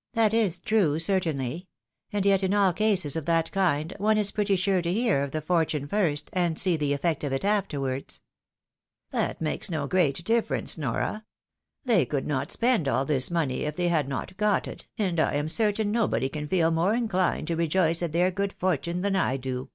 [0.14, 1.66] "That is true, certainly;
[2.12, 5.32] and yet, in all cases of that kind, one is pretty sure to hear of
[5.32, 8.20] the fortune first, and see the efieot of it afterwards.""
[9.10, 11.24] That makes no great difference, Nora.
[11.84, 15.34] They could not spend all this money if they had not got it; and I
[15.34, 19.36] am certain nobody can feel more inclined to rejoice at their good fortune than I
[19.36, 19.68] do."